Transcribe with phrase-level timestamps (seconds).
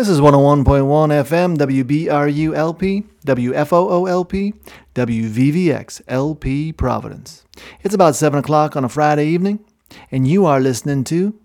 [0.00, 4.54] This is 101.1 FM, WBRU LP, WFOO LP,
[4.94, 7.44] WVVX Providence.
[7.82, 9.62] It's about 7 o'clock on a Friday evening,
[10.10, 11.38] and you are listening to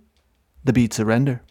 [0.63, 1.41] The Beat Surrender.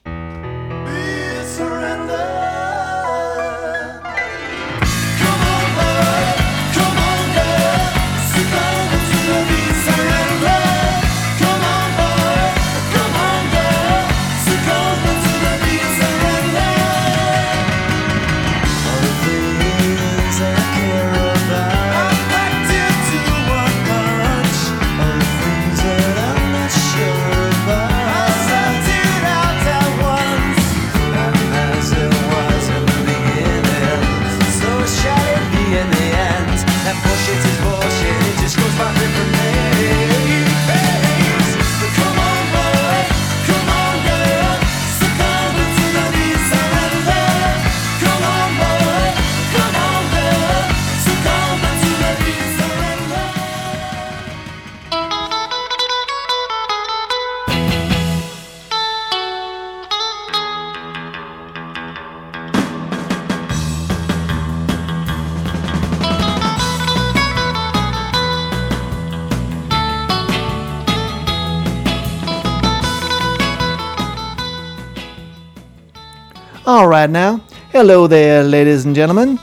[76.95, 77.41] Right now.
[77.73, 79.37] Hello there, ladies and gentlemen,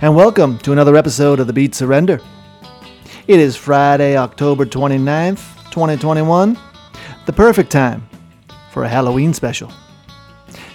[0.00, 2.20] and welcome to another episode of The Beat Surrender.
[3.26, 6.56] It is Friday, October 29th, 2021,
[7.26, 8.08] the perfect time
[8.70, 9.72] for a Halloween special.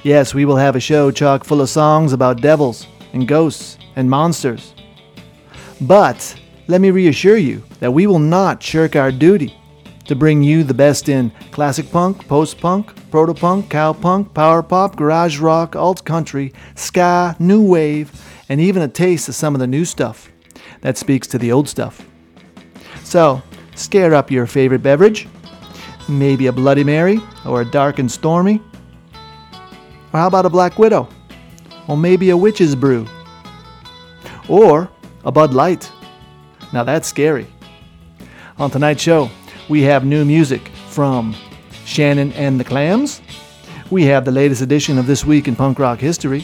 [0.03, 4.09] Yes, we will have a show chock full of songs about devils and ghosts and
[4.09, 4.73] monsters.
[5.79, 6.35] But
[6.67, 9.57] let me reassure you that we will not shirk our duty
[10.09, 14.63] to bring you the best in classic punk, post punk, proto punk, cow punk, power
[14.63, 18.11] pop, garage rock, alt country, ska, new wave,
[18.49, 20.31] and even a taste of some of the new stuff
[20.81, 22.03] that speaks to the old stuff.
[23.03, 23.43] So,
[23.75, 25.27] scare up your favorite beverage,
[26.09, 28.59] maybe a Bloody Mary or a Dark and Stormy.
[30.11, 31.07] Or how about a Black Widow?
[31.87, 33.05] Or maybe a Witch's Brew?
[34.47, 34.89] Or
[35.23, 35.91] a Bud Light?
[36.73, 37.45] Now that's scary.
[38.57, 39.29] On tonight's show,
[39.69, 41.35] we have new music from
[41.85, 43.21] Shannon and the Clams.
[43.91, 46.43] We have the latest edition of This Week in Punk Rock History.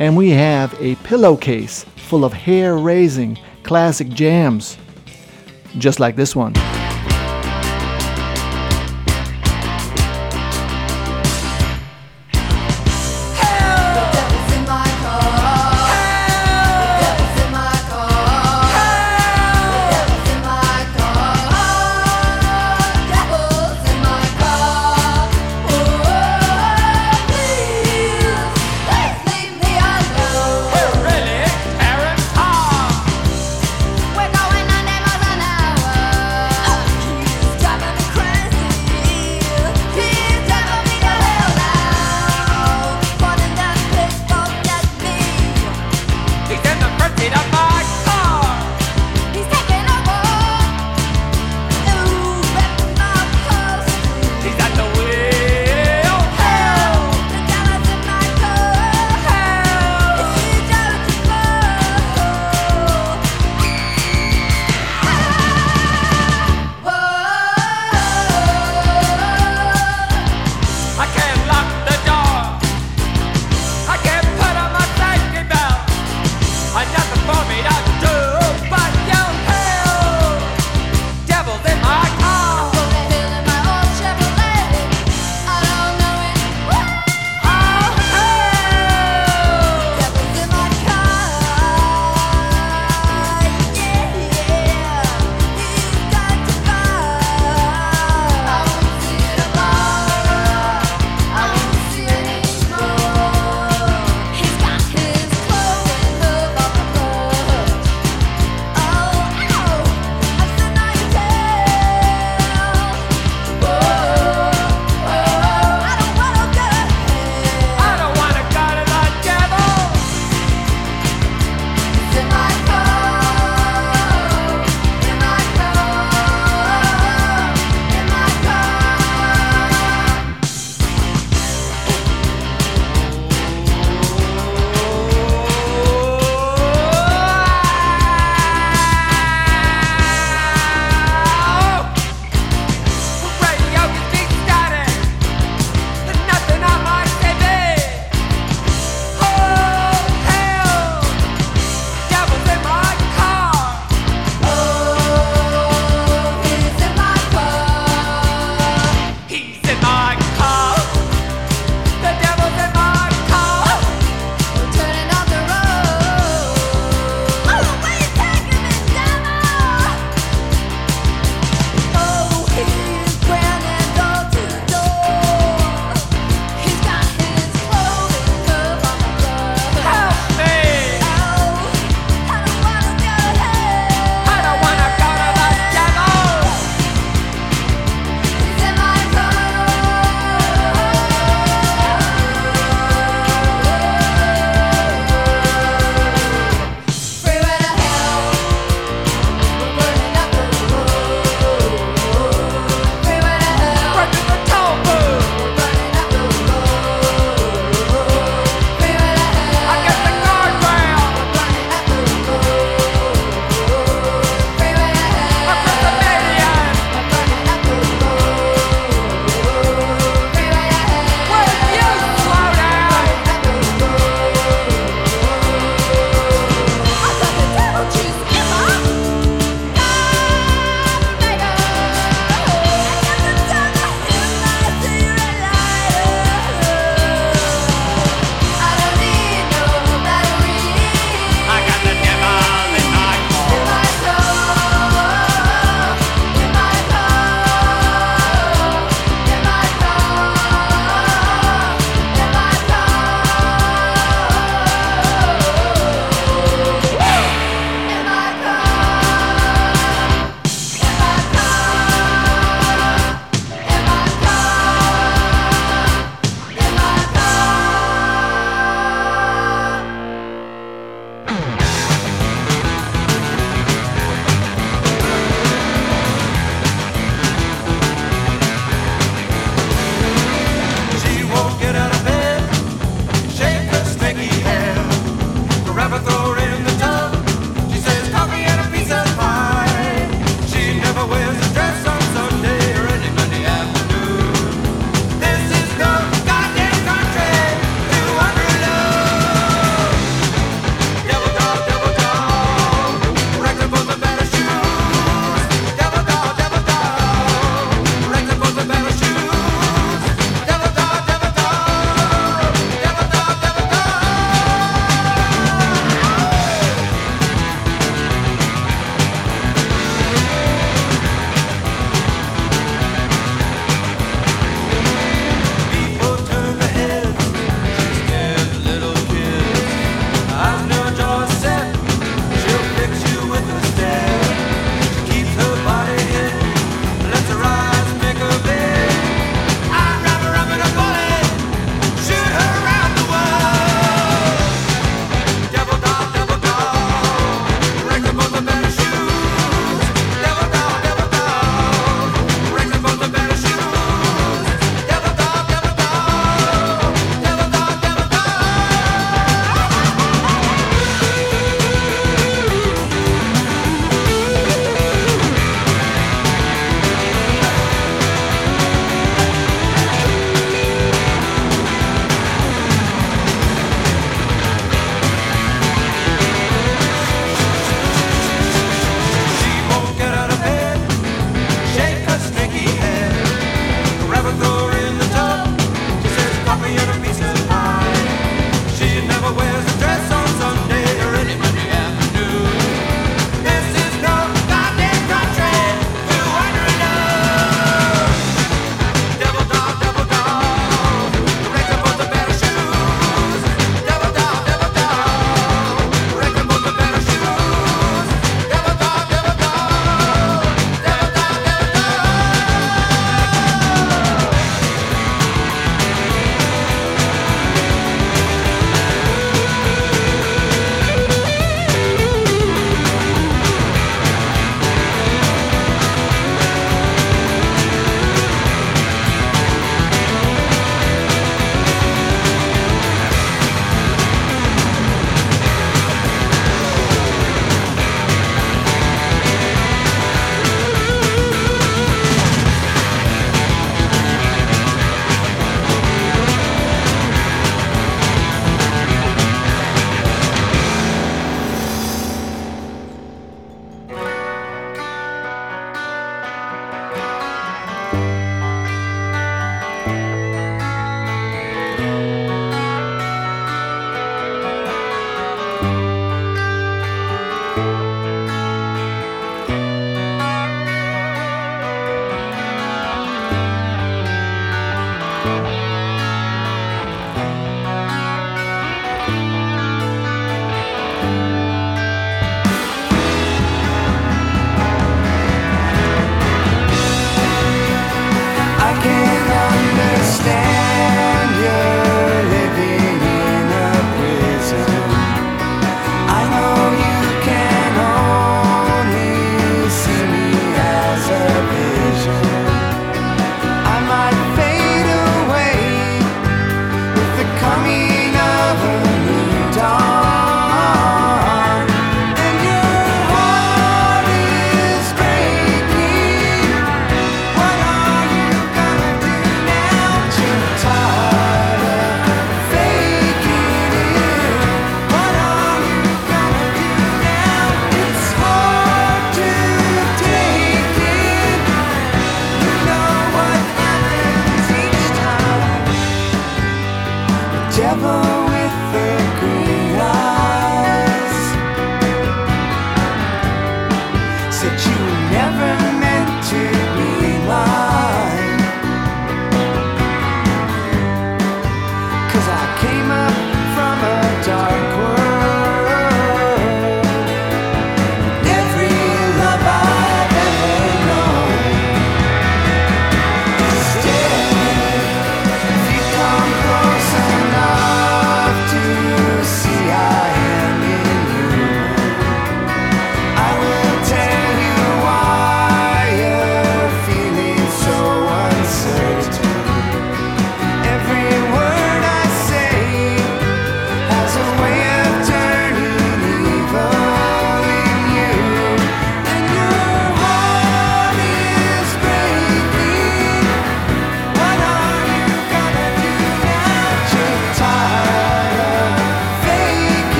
[0.00, 4.76] And we have a pillowcase full of hair raising classic jams,
[5.78, 6.54] just like this one.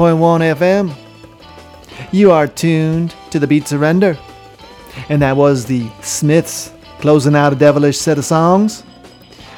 [0.00, 0.96] 101.1 FM.
[2.10, 4.18] You are tuned to the Beat Surrender.
[5.10, 8.82] And that was the Smiths closing out a devilish set of songs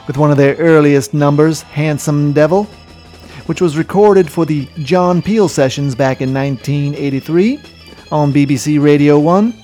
[0.08, 2.64] with one of their earliest numbers, Handsome Devil,
[3.46, 7.60] which was recorded for the John Peel sessions back in 1983
[8.10, 9.54] on BBC Radio 1.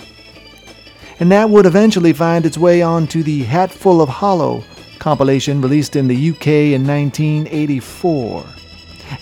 [1.19, 4.63] And that would eventually find its way onto the Hatful of Hollow
[5.01, 8.47] compilation released in the UK in 1984.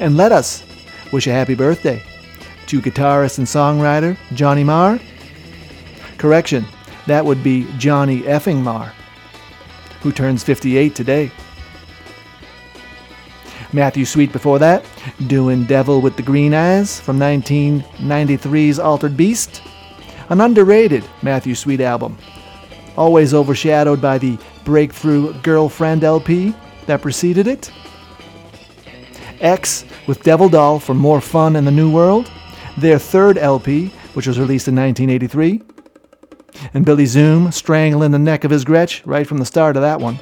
[0.01, 0.66] And let us
[1.13, 2.03] wish a happy birthday
[2.67, 4.99] to guitarist and songwriter Johnny Marr.
[6.19, 6.65] Correction,
[7.07, 8.93] that would be Johnny Effing Marr,
[10.01, 11.31] who turns 58 today.
[13.73, 14.85] Matthew Sweet before that,
[15.27, 19.63] doing Devil with the Green Eyes from 1993's Altered Beast,
[20.31, 22.17] an underrated Matthew Sweet album,
[22.97, 26.55] always overshadowed by the breakthrough Girlfriend LP
[26.87, 27.71] that preceded it.
[29.47, 32.31] X with Devil Doll for More Fun in the New World,
[32.77, 35.63] their third LP, which was released in 1983.
[36.75, 40.01] And Billy Zoom strangling the neck of his Gretsch right from the start of that
[40.01, 40.19] one.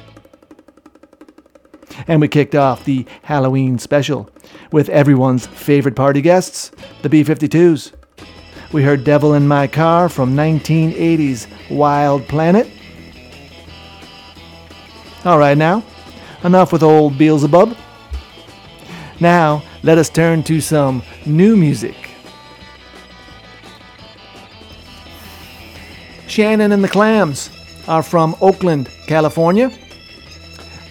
[2.07, 4.29] And we kicked off the Halloween special
[4.71, 7.93] with everyone's favorite party guests, the B 52s.
[8.73, 12.69] We heard Devil in My Car from 1980's Wild Planet.
[15.23, 15.83] All right, now,
[16.43, 17.75] enough with old Beelzebub.
[19.19, 21.95] Now, let us turn to some new music.
[26.27, 27.49] Shannon and the Clams
[27.87, 29.71] are from Oakland, California.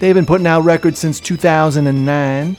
[0.00, 2.56] They've been putting out records since 2009,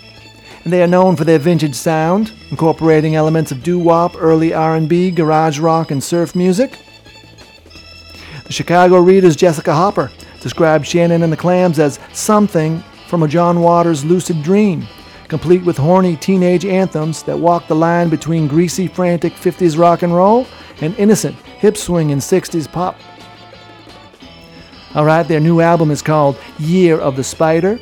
[0.63, 5.59] and they are known for their vintage sound, incorporating elements of doo-wop, early R&B, garage
[5.59, 6.77] rock, and surf music.
[8.45, 13.61] The Chicago Reader's Jessica Hopper described Shannon and the Clams as something from a John
[13.61, 14.85] Waters lucid dream,
[15.27, 20.13] complete with horny teenage anthems that walk the line between greasy, frantic 50s rock and
[20.13, 20.47] roll
[20.81, 22.99] and innocent hip swing and 60s pop.
[24.95, 27.79] Alright, their new album is called Year of the Spider,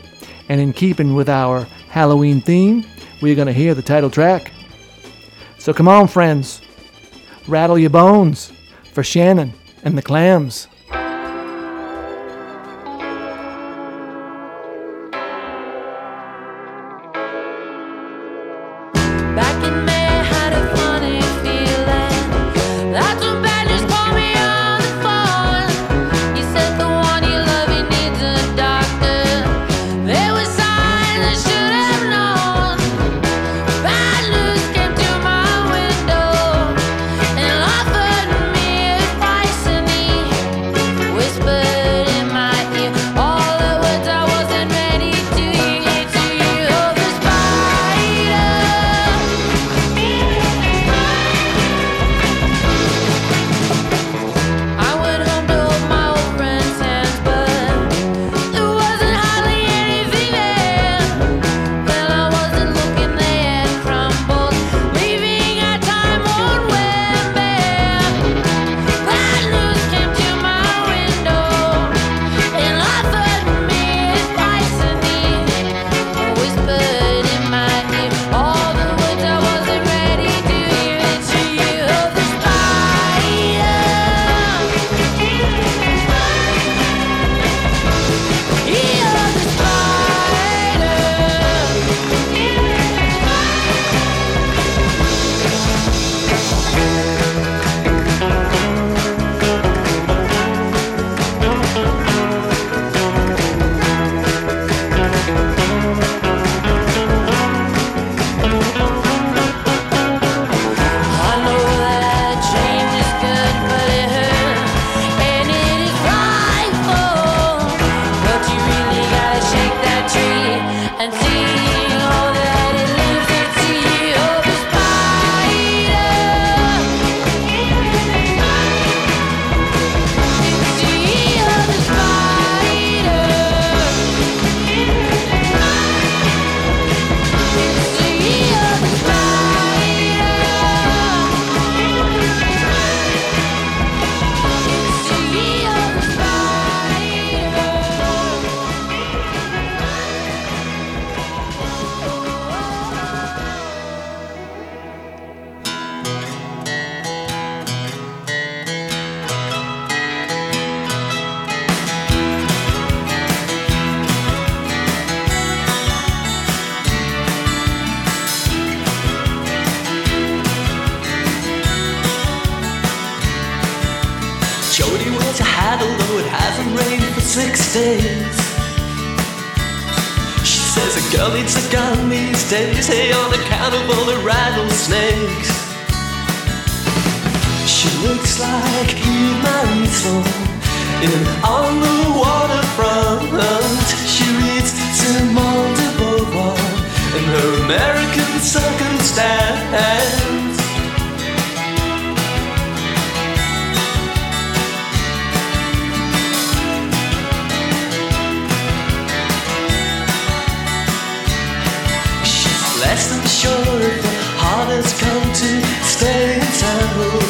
[0.49, 2.85] and in keeping with our Halloween theme,
[3.21, 4.51] we're going to hear the title track.
[5.59, 6.61] So come on, friends,
[7.47, 8.51] rattle your bones
[8.93, 9.53] for Shannon
[9.83, 10.67] and the Clams.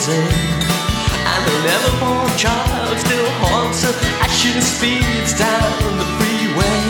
[0.03, 6.83] San And her never-born child still haunts her as she speeds down the freeway.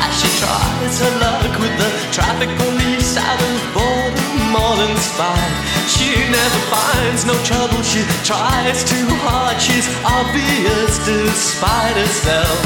[0.00, 5.36] As she tries her luck with the traffic police out of boredom, modern spy.
[5.92, 7.84] She never finds no trouble.
[7.84, 9.60] She tries too hard.
[9.60, 12.56] She's obvious despite herself.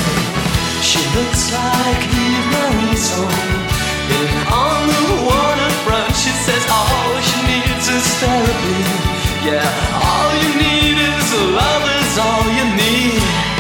[0.78, 3.66] She looks like Eva Marie Saint.
[4.14, 9.21] And on the waterfront, she says all she needs is therapy.
[9.44, 9.66] Yeah,
[10.06, 13.51] all you need is love is all you need.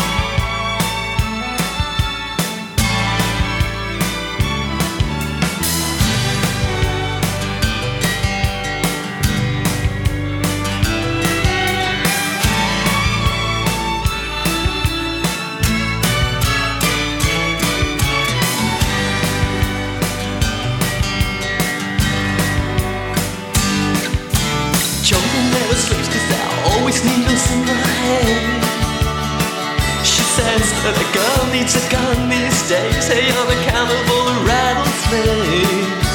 [30.82, 36.10] That a girl needs a gun these days, hey, on account of all the rattlesnakes.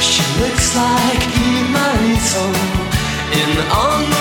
[0.00, 2.56] She looks like Eva Marie Saint
[3.36, 4.13] in On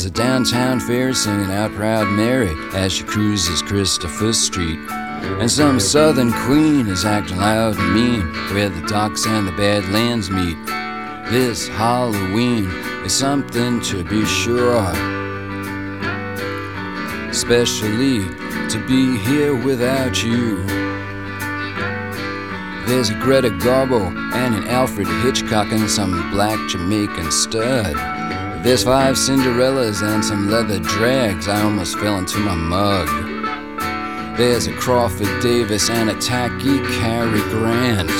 [0.00, 4.78] There's a downtown fair singing out Proud Mary as she cruises Christopher Street.
[4.88, 10.30] And some southern queen is acting loud and mean where the docks and the badlands
[10.30, 10.56] meet.
[11.30, 12.70] This Halloween
[13.04, 14.90] is something to be sure.
[17.28, 18.20] Especially
[18.70, 20.64] to be here without you.
[22.86, 28.19] There's a Greta Garbo and an Alfred Hitchcock and some black Jamaican stud.
[28.62, 31.48] There's five Cinderellas and some leather drags.
[31.48, 33.08] I almost fell into my mug.
[34.36, 38.10] There's a Crawford Davis and a tacky Cary Grant.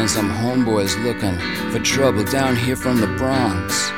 [0.00, 1.38] And some homeboys looking
[1.70, 3.92] for trouble down here from the Bronx.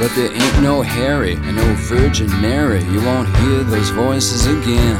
[0.00, 2.82] But there ain't no Harry and no Virgin Mary.
[2.84, 4.96] You won't hear those voices again.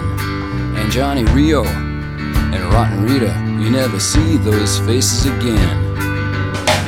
[0.76, 5.89] And Johnny Rio and Rotten Rita, you never see those faces again.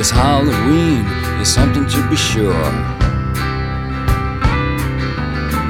[0.03, 1.07] This Halloween
[1.41, 2.67] is something to be sure.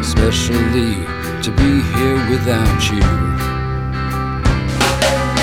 [0.00, 1.04] Especially
[1.42, 3.02] to be here without you.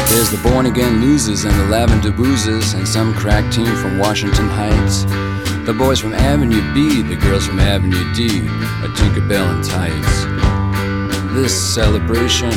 [0.09, 4.49] There's the born again losers and the lavender boozers and some crack team from Washington
[4.49, 5.03] Heights.
[5.67, 11.35] The boys from Avenue B, the girls from Avenue D, a Tinkerbell in tights.
[11.35, 12.53] This celebration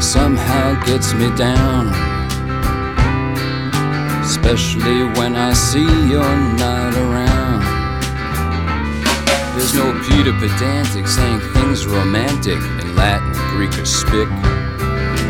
[0.00, 2.11] somehow gets me down.
[4.44, 7.62] Especially when I see you're not around.
[9.56, 14.28] There's no Peter Pedantic saying things romantic in Latin, Greek, or Spic.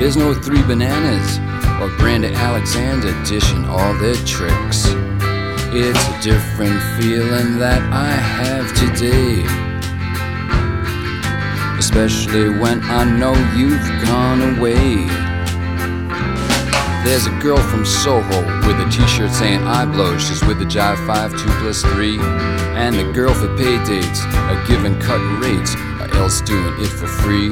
[0.01, 1.39] There's no Three Bananas
[1.81, 4.87] or Brandy Alexander dishing all their tricks.
[5.75, 9.45] It's a different feeling that I have today.
[11.79, 15.32] Especially when I know you've gone away.
[17.05, 20.17] There's a girl from Soho with a t-shirt saying I blow.
[20.19, 22.19] She's with the Jive 5 2 plus 3.
[22.79, 27.09] And the girl for pay dates are giving cut rates or else doing it for
[27.09, 27.49] free.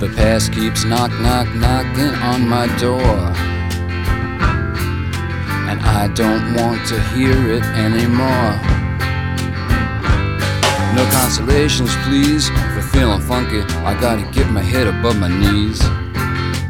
[0.00, 3.14] The past keeps knock knock knocking on my door.
[5.68, 8.56] And I don't want to hear it anymore.
[10.96, 12.48] No consolations, please.
[12.48, 15.82] For feeling funky, I gotta get my head above my knees.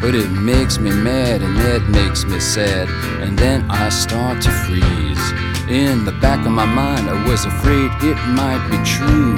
[0.05, 2.91] But it makes me mad and that makes me sad.
[3.23, 5.25] And then I start to freeze.
[5.67, 9.33] In the back of my mind, I was afraid it might be true.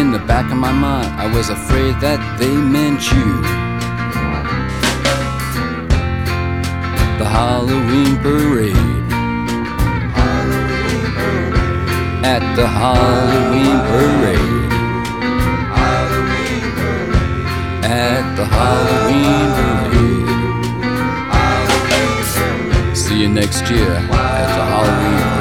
[0.00, 3.28] In the back of my mind, I was afraid that they meant you.
[7.18, 8.76] The Halloween parade.
[12.24, 14.57] At the Halloween parade.
[18.38, 19.50] The Halloween
[22.86, 22.96] parade.
[22.96, 25.37] See you next year at the Halloween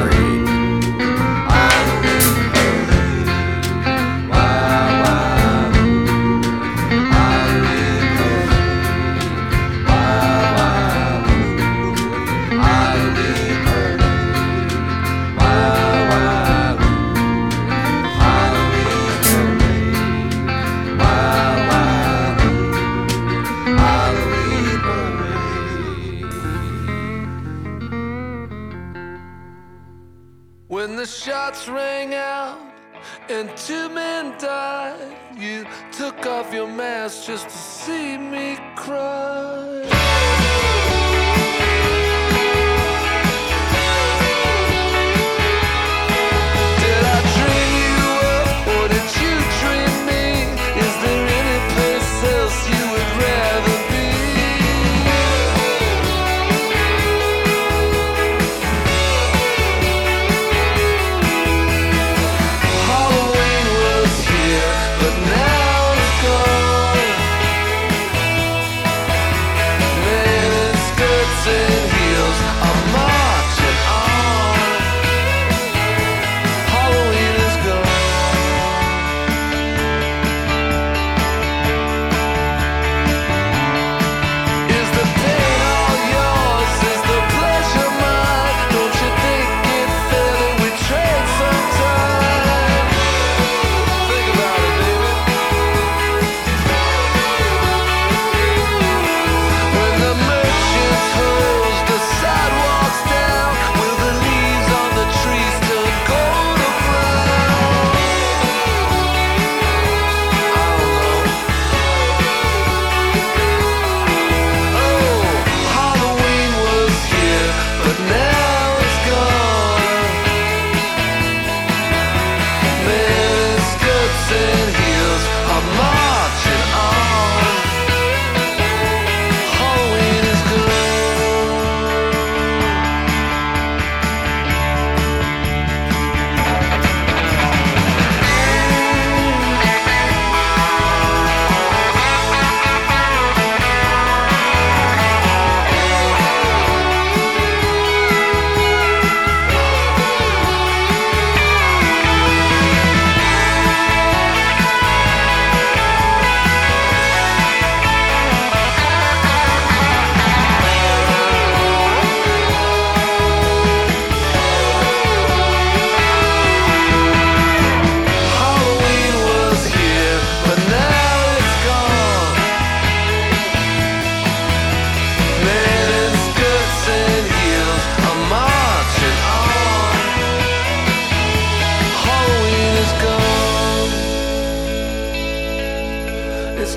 [36.28, 39.37] off your mask just to see me cry.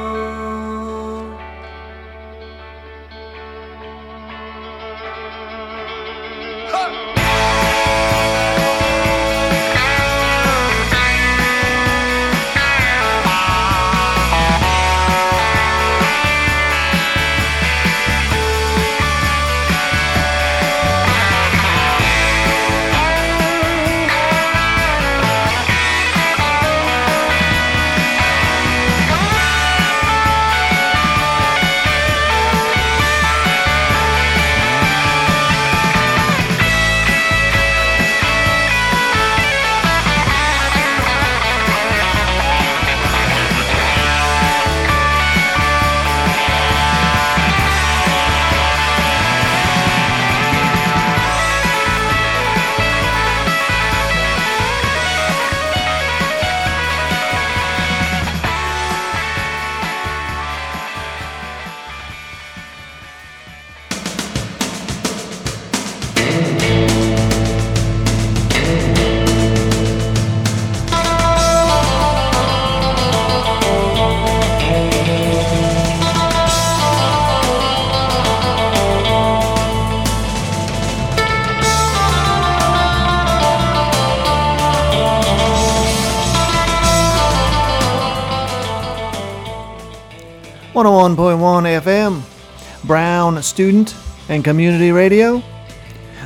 [93.47, 93.95] Student
[94.29, 95.43] and Community Radio.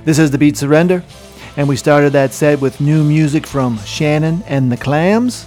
[0.05, 1.05] This is the Beat Surrender,
[1.59, 5.47] and we started that set with new music from Shannon and the Clams,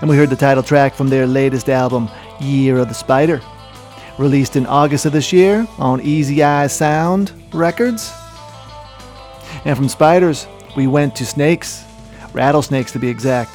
[0.00, 2.10] and we heard the title track from their latest album,
[2.40, 3.40] Year of the Spider,
[4.18, 8.12] released in August of this year on Easy Eye Sound Records.
[9.64, 11.84] And from Spiders, we went to Snakes,
[12.32, 13.52] Rattlesnakes to be exact.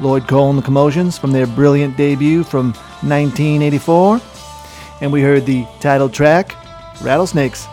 [0.00, 4.20] Lloyd Cole and the Commotions from their brilliant debut from 1984.
[5.00, 6.54] And we heard the title track,
[7.02, 7.66] Rattlesnakes.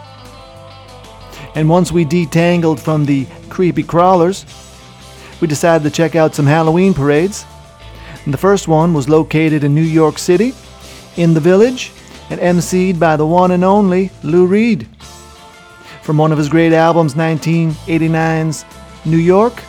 [1.56, 4.46] And once we detangled from the creepy crawlers,
[5.42, 7.46] we decided to check out some Halloween parades.
[8.26, 10.54] And the first one was located in New York City,
[11.16, 11.92] in the village,
[12.30, 14.88] and emceed by the one and only Lou Reed.
[16.02, 18.66] From one of his great albums, 1989's
[19.06, 19.64] New York,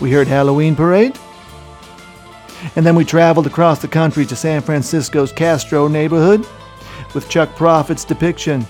[0.00, 1.18] we heard Halloween Parade.
[2.76, 6.46] And then we traveled across the country to San Francisco's Castro neighborhood
[7.14, 8.66] with Chuck Prophet's depiction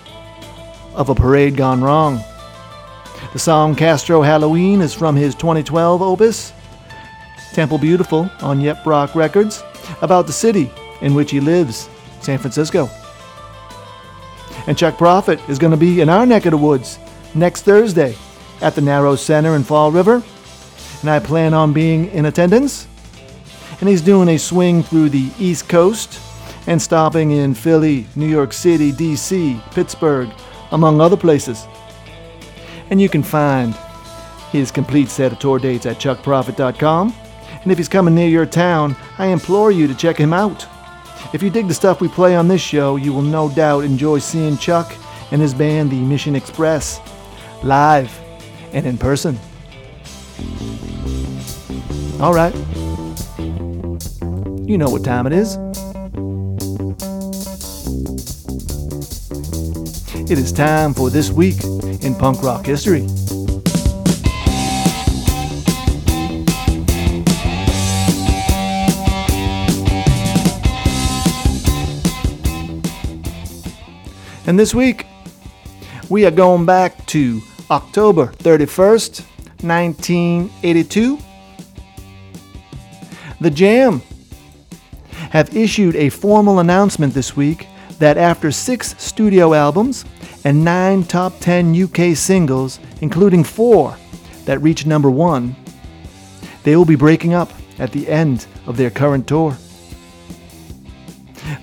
[1.00, 2.22] of a parade gone wrong.
[3.32, 6.52] The song Castro Halloween is from his 2012 opus,
[7.54, 9.62] Temple Beautiful, on Yep Rock Records,
[10.02, 10.70] about the city
[11.00, 11.88] in which he lives,
[12.20, 12.90] San Francisco.
[14.66, 16.98] And Chuck Prophet is going to be in our neck of the woods
[17.34, 18.14] next Thursday
[18.60, 20.22] at the Narrows Center in Fall River,
[21.00, 22.86] and I plan on being in attendance.
[23.80, 26.20] And he's doing a swing through the East Coast
[26.66, 30.30] and stopping in Philly, New York City, D.C., Pittsburgh,
[30.72, 31.66] among other places.
[32.90, 33.74] And you can find
[34.50, 37.14] his complete set of tour dates at chuckprophet.com.
[37.62, 40.66] And if he's coming near your town, I implore you to check him out.
[41.32, 44.18] If you dig the stuff we play on this show, you will no doubt enjoy
[44.18, 44.92] seeing Chuck
[45.30, 47.00] and his band, the Mission Express,
[47.62, 48.18] live
[48.72, 49.38] and in person.
[52.20, 52.54] All right.
[54.68, 55.56] You know what time it is.
[60.30, 61.56] It is time for This Week
[62.04, 63.00] in Punk Rock History.
[74.46, 75.04] And this week,
[76.08, 79.24] we are going back to October 31st,
[79.64, 81.18] 1982.
[83.40, 84.00] The Jam
[85.30, 87.66] have issued a formal announcement this week
[87.98, 90.04] that after six studio albums
[90.44, 93.96] and nine top 10 UK singles, including four
[94.44, 95.54] that reached number one,
[96.62, 99.56] they will be breaking up at the end of their current tour.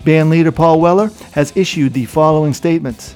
[0.04, 3.16] Band leader Paul Weller has issued the following statement.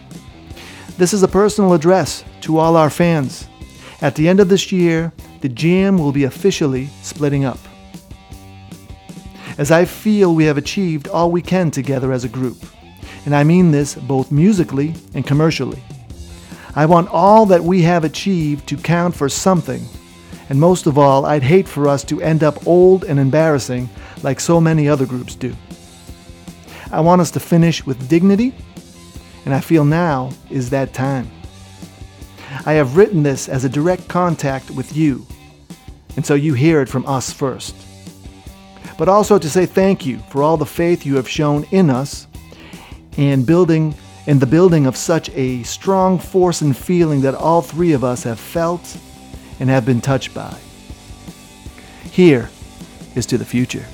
[0.97, 3.47] This is a personal address to all our fans.
[4.01, 7.59] At the end of this year, the Jam will be officially splitting up.
[9.57, 12.57] As I feel we have achieved all we can together as a group,
[13.25, 15.81] and I mean this both musically and commercially.
[16.75, 19.85] I want all that we have achieved to count for something,
[20.49, 23.89] and most of all, I'd hate for us to end up old and embarrassing
[24.23, 25.55] like so many other groups do.
[26.91, 28.53] I want us to finish with dignity,
[29.45, 31.29] and I feel now is that time.
[32.65, 35.25] I have written this as a direct contact with you,
[36.15, 37.75] and so you hear it from us first.
[38.97, 42.27] But also to say thank you for all the faith you have shown in us
[43.17, 43.95] and building
[44.27, 48.23] and the building of such a strong force and feeling that all three of us
[48.23, 48.97] have felt
[49.59, 50.55] and have been touched by.
[52.11, 52.49] Here
[53.15, 53.85] is to the future.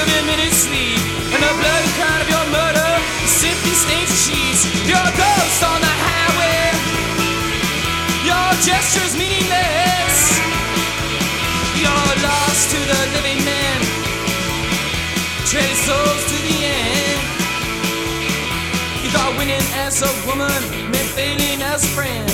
[0.00, 2.90] Killed him in his sleep, and the bloody crown of your murder
[3.28, 4.62] simply stains the sheets.
[4.88, 6.72] You're a ghost on the highway.
[8.24, 10.16] Your gesture's meaningless.
[11.76, 13.78] You're lost to the living man.
[15.44, 17.20] Trade souls to the end.
[19.04, 22.24] You thought winning as a woman meant failing as a friend.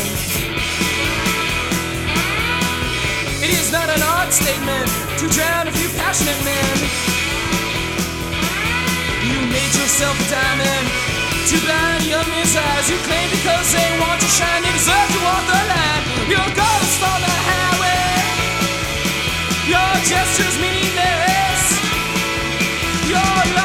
[3.43, 4.87] It is not an odd statement
[5.19, 7.16] to drown a few passionate men.
[9.77, 10.87] Yourself a diamond
[11.49, 12.91] to blind young eyes.
[12.91, 16.05] You claim because they want to shine, they deserve to walk the line.
[16.27, 18.21] A ghost on the highway.
[19.73, 21.63] Your gestures meaningless.
[23.09, 23.56] You're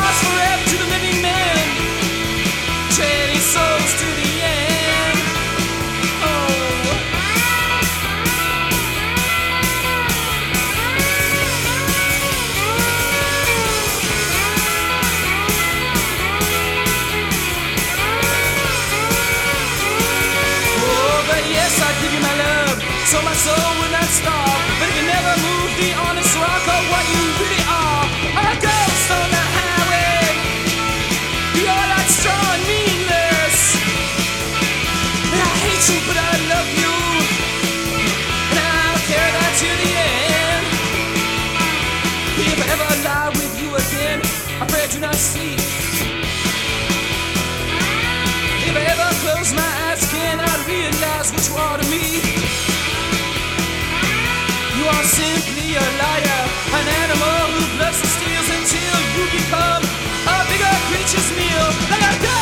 [55.11, 56.41] simply a liar,
[56.71, 62.40] an animal who bluffs and steals until you become a bigger creature's meal, like a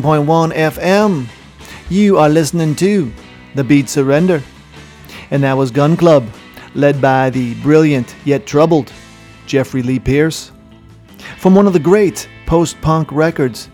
[0.00, 1.26] 101.1 FM.
[1.90, 3.12] You are listening to
[3.54, 4.42] The Beat Surrender.
[5.30, 6.26] And that was Gun Club,
[6.74, 8.90] led by the brilliant yet troubled
[9.44, 10.50] Jeffrey Lee Pierce.
[11.36, 13.68] From one of the great post punk records,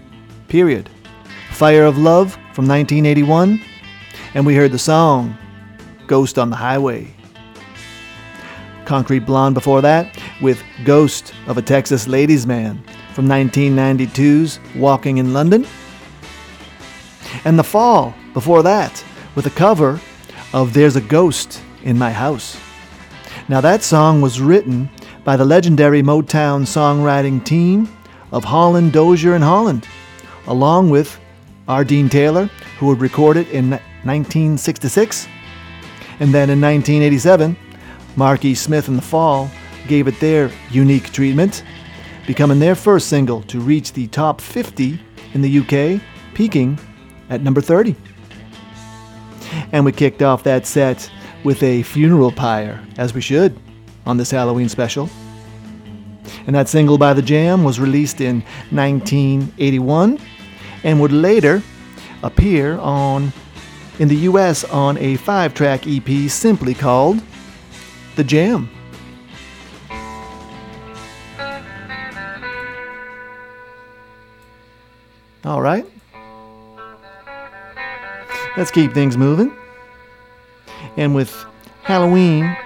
[0.49, 0.91] period.
[1.53, 3.61] Fire of Love from 1981.
[4.35, 5.39] And we heard the song
[6.09, 7.15] Ghost on the Highway.
[8.87, 12.83] Concrete Blonde before that with Ghost of a Texas Ladies Man
[13.15, 15.65] from 1992's Walking in London.
[17.45, 20.01] And The Fall before that with a cover
[20.53, 22.59] of There's a Ghost in My House.
[23.49, 24.91] Now, that song was written
[25.25, 27.89] by the legendary Motown songwriting team
[28.33, 29.87] of Holland, Dozier, and Holland,
[30.47, 31.19] along with
[31.67, 31.85] R.
[31.85, 32.47] Dean Taylor,
[32.79, 35.29] who would record it in 1966.
[36.21, 37.57] And then in 1987,
[38.17, 39.51] Marky Smith and The Fall
[39.87, 41.63] gave it their unique treatment,
[42.27, 45.01] becoming their first single to reach the top 50
[45.35, 46.03] in the UK,
[46.35, 46.79] peaking
[47.31, 47.95] at number 30.
[49.73, 51.11] And we kicked off that set
[51.45, 53.59] with a funeral pyre, as we should,
[54.07, 55.09] on this Halloween special.
[56.47, 60.19] And that single by The Jam was released in 1981
[60.85, 61.63] and would later
[62.23, 63.33] appear on
[63.99, 67.21] in the US on a five-track EP simply called
[68.17, 68.71] The Jam.
[75.45, 75.87] All right.
[78.59, 79.53] Let's keep things moving.
[80.97, 81.45] And with
[81.85, 82.57] Halloween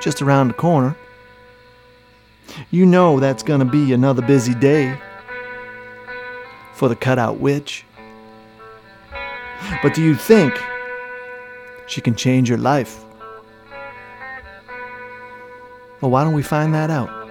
[0.00, 0.96] just around the corner,
[2.72, 4.98] you know that's going to be another busy day
[6.74, 7.84] for the cutout witch.
[9.80, 10.60] But do you think
[11.86, 13.04] she can change your life?
[16.00, 17.25] Well, why don't we find that out?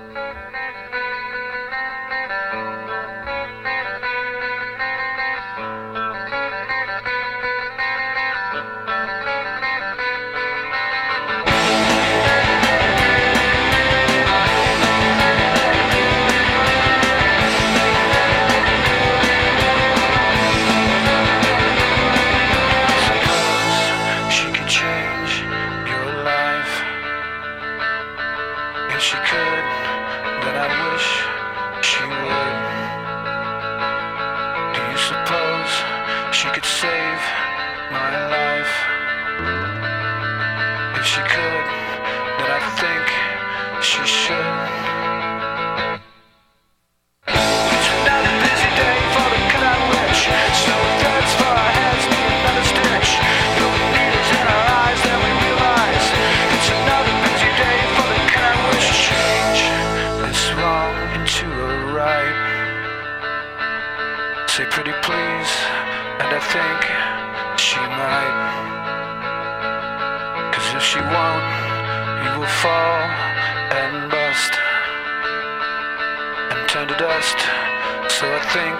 [78.55, 78.79] Think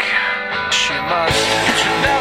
[0.71, 1.35] she must.
[1.67, 2.14] It's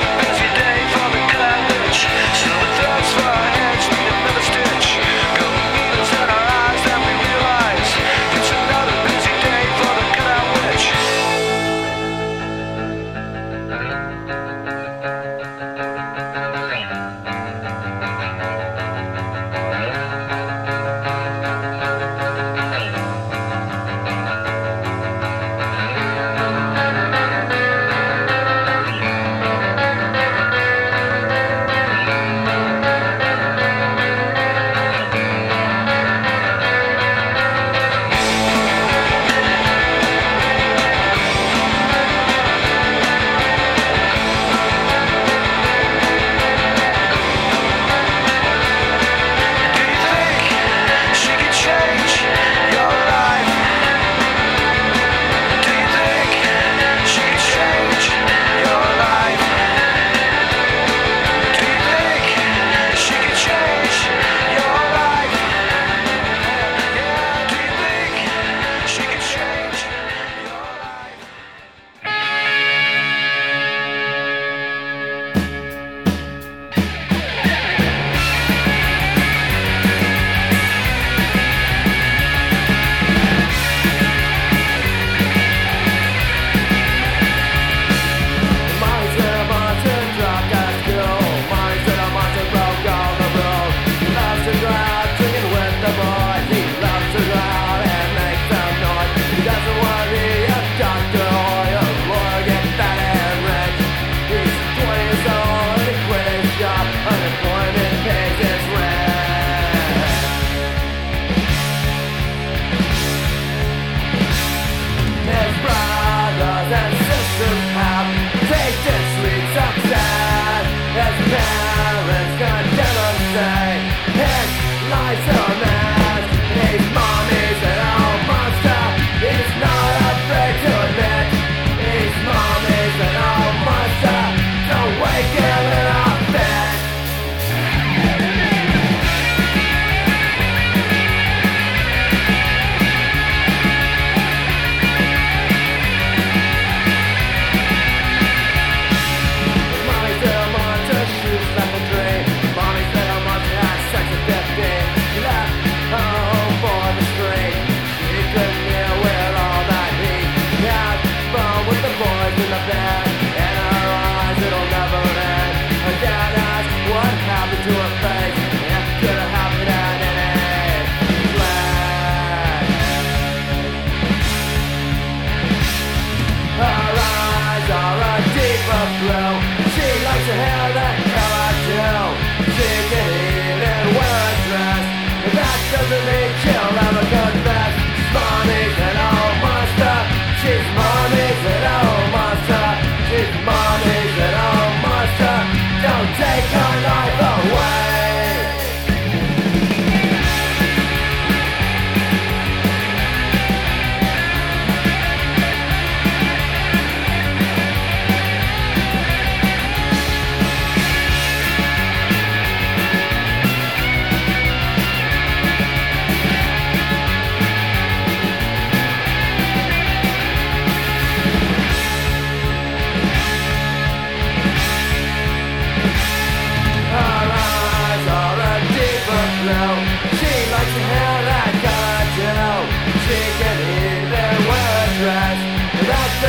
[196.17, 196.54] take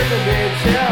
[0.10, 0.85] the bitch.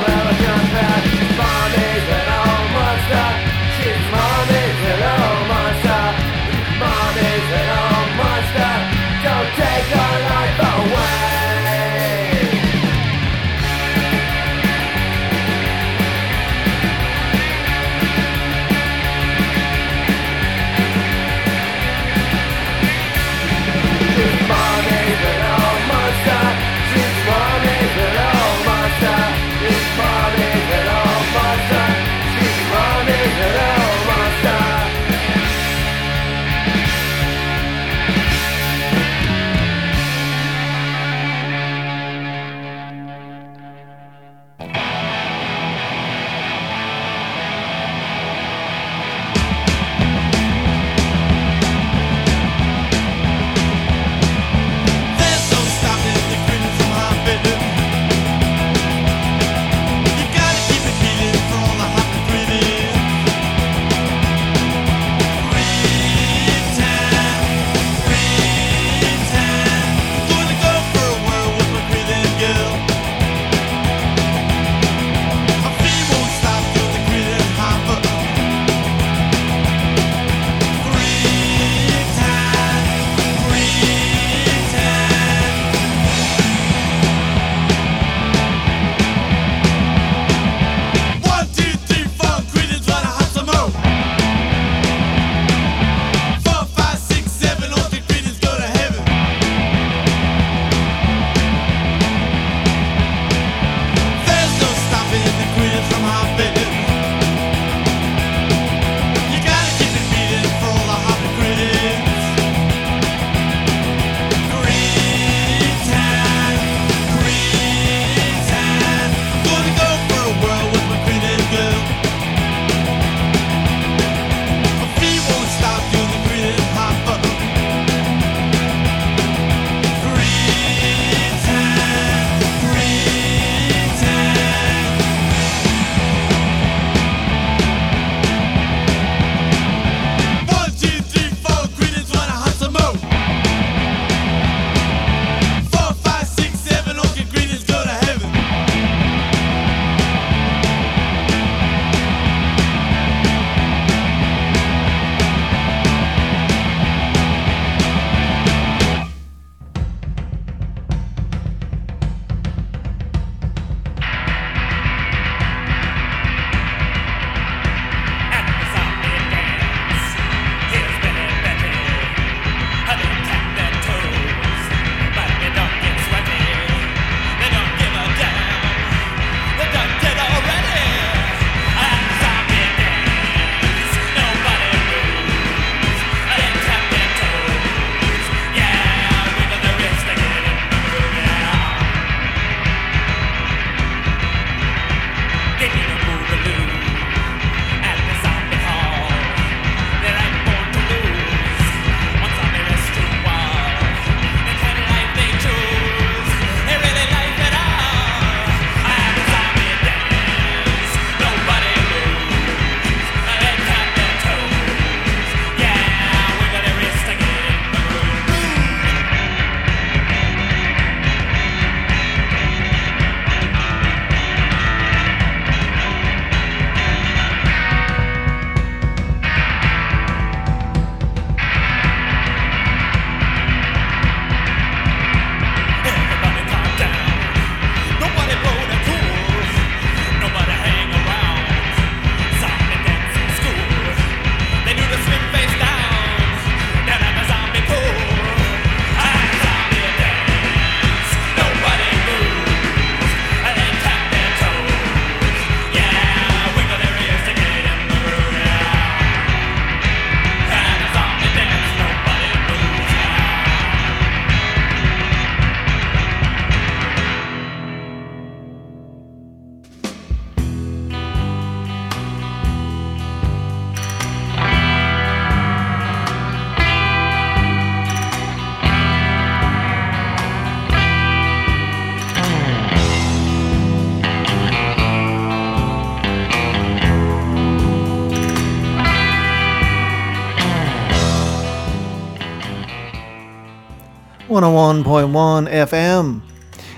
[294.34, 296.20] 101.1 FM.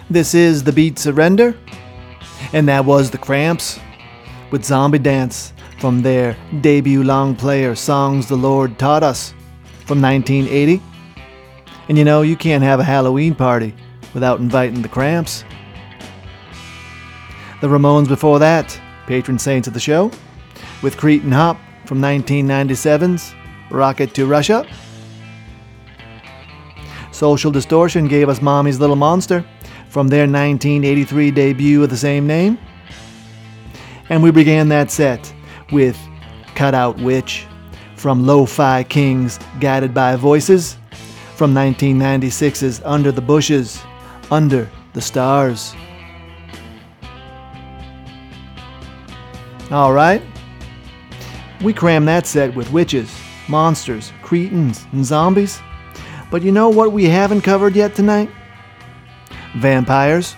[0.09, 1.55] This is The Beat Surrender,
[2.51, 3.79] and that was The Cramps
[4.51, 9.33] with Zombie Dance from their debut long player Songs the Lord Taught Us
[9.85, 10.81] from 1980.
[11.87, 13.73] And you know, you can't have a Halloween party
[14.13, 15.45] without inviting the Cramps.
[17.61, 18.77] The Ramones before that,
[19.07, 20.11] patron saints of the show,
[20.83, 23.33] with Cretin Hop from 1997's
[23.71, 24.67] Rocket to Russia.
[27.15, 29.45] Social Distortion gave us Mommy's Little Monster
[29.87, 32.57] from their 1983 debut of the same name.
[34.09, 35.33] And we began that set
[35.71, 35.97] with
[36.55, 37.47] Cutout Witch
[37.95, 40.75] from Lo-Fi Kings Guided by Voices
[41.37, 43.81] from 1996's Under the Bushes,
[44.29, 45.73] Under the Stars.
[49.71, 50.21] All right.
[51.63, 53.09] We crammed that set with witches,
[53.47, 55.61] monsters, cretins, and zombies.
[56.35, 58.29] But you know what we haven't covered yet tonight?
[59.55, 60.35] Vampires.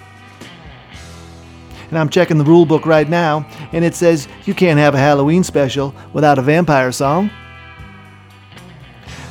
[1.90, 5.00] And I'm checking the rule book right now, and it says you can't have a
[5.00, 7.32] Halloween special without a vampire song.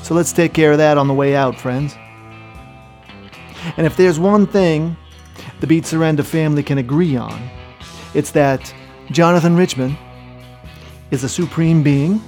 [0.02, 1.94] So let's take care of that on the way out, friends.
[3.76, 4.96] And if there's one thing
[5.60, 7.48] the Beat Surrender family can agree on,
[8.12, 8.74] it's that
[9.12, 9.96] Jonathan Richman
[11.12, 12.20] is a supreme being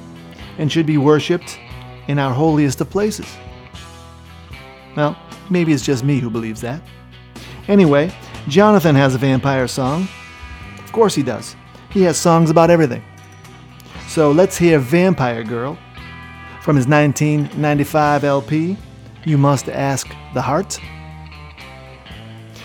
[0.59, 1.59] and should be worshipped
[2.07, 3.27] in our holiest of places.
[4.97, 5.17] Well,
[5.51, 6.83] maybe it's just me who believes that.
[7.69, 8.13] Anyway,
[8.49, 10.09] Jonathan has a vampire song.
[10.79, 11.55] Of course he does.
[11.91, 13.03] He has songs about everything.
[14.09, 15.79] So let's hear Vampire Girl
[16.63, 18.77] from his 1995 LP,
[19.25, 20.81] You Must Ask the Heart.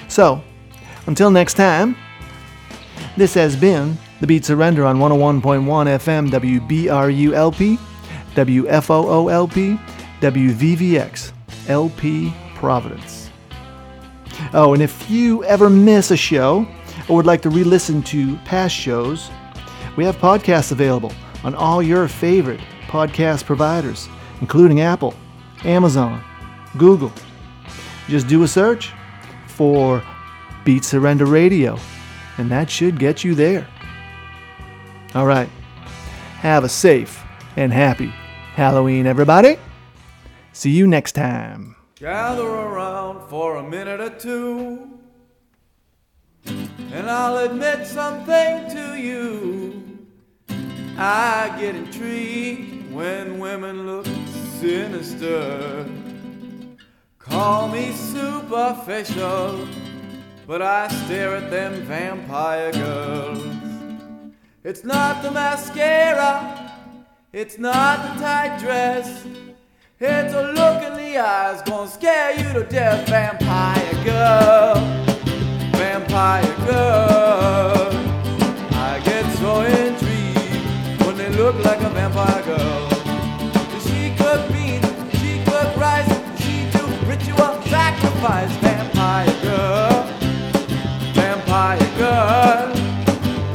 [0.07, 0.41] So,
[1.05, 1.97] until next time,
[3.17, 7.77] this has been The Beat Surrender on 101.1 FM WBRULP,
[8.35, 9.79] WFOOLP,
[10.21, 11.32] WVVX,
[11.69, 13.29] LP Providence.
[14.53, 16.67] Oh, and if you ever miss a show
[17.07, 19.29] or would like to re listen to past shows,
[19.95, 21.11] we have podcasts available
[21.43, 24.07] on all your favorite podcast providers,
[24.41, 25.13] including Apple,
[25.63, 26.23] Amazon,
[26.77, 27.11] Google.
[28.07, 28.91] Just do a search
[29.47, 30.03] for
[30.65, 31.77] Beat Surrender Radio,
[32.37, 33.67] and that should get you there.
[35.15, 35.49] All right.
[36.39, 37.23] Have a safe
[37.55, 38.11] and happy
[38.55, 39.57] Halloween, everybody.
[40.55, 41.75] See you next time.
[41.95, 44.87] Gather around for a minute or two,
[46.45, 50.07] and I'll admit something to you.
[50.95, 54.05] I get intrigued when women look
[54.61, 55.89] sinister.
[57.17, 59.67] Call me superficial,
[60.45, 63.43] but I stare at them vampire girls.
[64.63, 66.71] It's not the mascara,
[67.31, 69.25] it's not the tight dress.
[70.05, 74.75] It's a look in the eyes gonna scare you to death, vampire girl.
[75.79, 77.87] Vampire girl.
[78.73, 82.89] I get so intrigued when they look like a vampire girl.
[83.79, 84.83] She could beat,
[85.19, 90.03] she could rise, she do ritual sacrifice, vampire girl.
[91.13, 92.75] Vampire girl.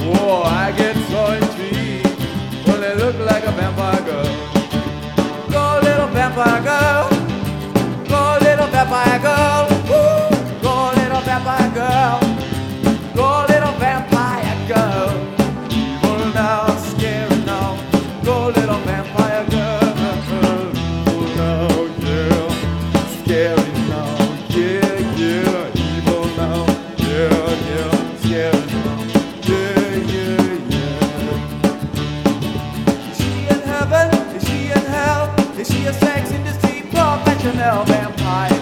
[0.01, 4.48] Whoa, I get so intrigued when they look like a vampire girl.
[6.39, 6.45] Go
[8.41, 9.67] little vampire girl.
[10.63, 12.21] Go little vampire girl.
[13.17, 15.11] Go little vampire girl.
[15.69, 17.77] Evil now, scary now.
[18.25, 19.83] Go little vampire girl.
[20.77, 21.69] Evil now,
[22.07, 22.49] yeah.
[23.19, 24.15] Scary now,
[24.51, 25.75] yeah, yeah.
[25.75, 26.61] Evil now,
[26.99, 27.93] yeah, yeah.
[28.21, 29.01] Scary now,
[29.43, 29.91] yeah.
[33.11, 34.09] Is she in heaven?
[34.37, 35.25] Is she in hell?
[35.59, 35.93] Is she a
[37.49, 37.85] professional?
[37.87, 38.58] Vampire